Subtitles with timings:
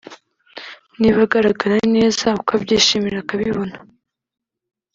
[0.99, 3.75] niba agaragara neza ukabyishimira akabibona